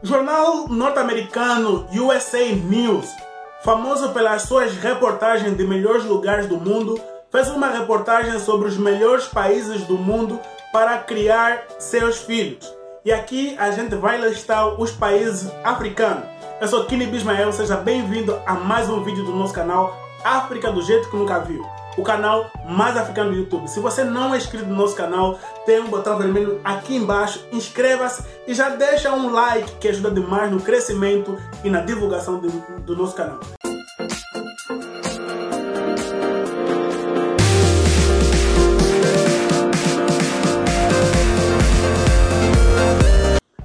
[0.00, 3.08] Jornal norte-americano USA News,
[3.64, 7.00] famoso pelas suas reportagens de melhores lugares do mundo,
[7.32, 10.38] fez uma reportagem sobre os melhores países do mundo
[10.72, 12.72] para criar seus filhos.
[13.04, 16.24] E aqui a gente vai listar os países africanos.
[16.60, 20.80] Eu sou Kini Bismael, seja bem-vindo a mais um vídeo do nosso canal África do
[20.80, 23.68] Jeito que Nunca Viu o canal mais africano do YouTube.
[23.68, 28.22] Se você não é inscrito no nosso canal, tem um botão vermelho aqui embaixo, inscreva-se
[28.46, 32.48] e já deixa um like que ajuda demais no crescimento e na divulgação do,
[32.80, 33.40] do nosso canal.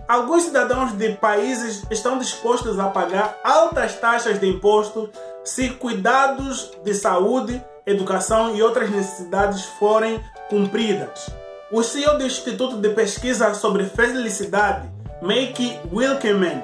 [0.08, 5.10] Alguns cidadãos de países estão dispostos a pagar altas taxas de imposto
[5.44, 11.30] se cuidados de saúde educação e outras necessidades forem cumpridas.
[11.72, 14.90] O CEO do Instituto de Pesquisa sobre Felicidade,
[15.22, 16.64] Make Wilkeman,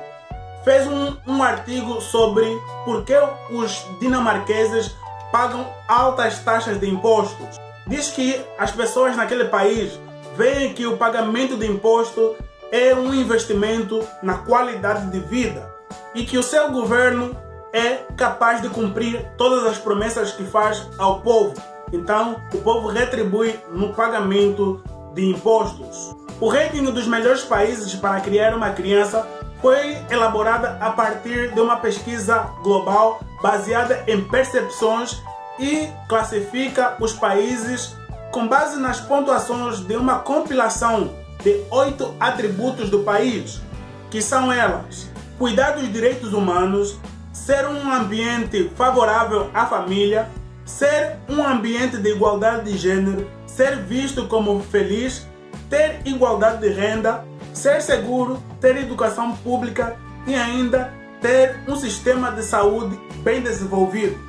[0.63, 2.45] fez um, um artigo sobre
[2.85, 3.15] por que
[3.51, 4.95] os dinamarqueses
[5.31, 7.59] pagam altas taxas de impostos.
[7.87, 9.99] Diz que as pessoas naquele país
[10.37, 12.35] veem que o pagamento de imposto
[12.71, 15.73] é um investimento na qualidade de vida
[16.13, 17.35] e que o seu governo
[17.73, 21.53] é capaz de cumprir todas as promessas que faz ao povo.
[21.91, 26.15] Então, o povo retribui no pagamento de impostos.
[26.39, 29.27] O rating dos melhores países para criar uma criança
[29.61, 35.21] foi elaborada a partir de uma pesquisa global baseada em percepções
[35.59, 37.95] e classifica os países
[38.31, 41.11] com base nas pontuações de uma compilação
[41.43, 43.61] de oito atributos do país,
[44.09, 46.97] que são elas: cuidar dos direitos humanos,
[47.45, 50.29] ser um ambiente favorável à família,
[50.65, 55.25] ser um ambiente de igualdade de gênero, ser visto como feliz,
[55.69, 62.43] ter igualdade de renda, ser seguro, ter educação pública e ainda ter um sistema de
[62.43, 64.19] saúde bem desenvolvido.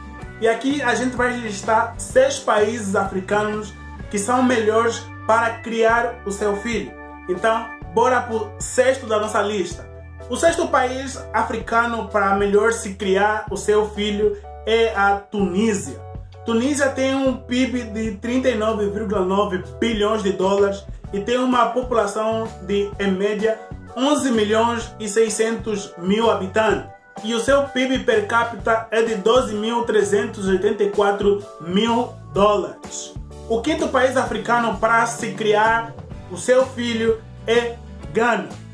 [0.40, 3.74] E aqui a gente vai listar seis países africanos
[4.08, 6.92] que são melhores para criar o seu filho.
[7.28, 9.89] Então, bora para o sexto da nossa lista.
[10.30, 16.00] O sexto país africano para melhor se criar o seu filho é a Tunísia.
[16.46, 23.10] Tunísia tem um PIB de 39,9 bilhões de dólares e tem uma população de, em
[23.10, 23.58] média,
[23.96, 26.88] 11 milhões e 600 mil habitantes.
[27.24, 33.14] E o seu PIB per capita é de 12.384 mil dólares.
[33.48, 35.92] O quinto país africano para se criar
[36.30, 37.74] o seu filho é
[38.12, 38.69] Gana.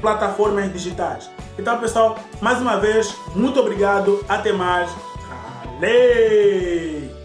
[0.00, 1.30] plataformas digitais.
[1.58, 4.24] Então, pessoal, mais uma vez, muito obrigado.
[4.28, 4.90] Até mais.
[5.78, 7.03] Valeu!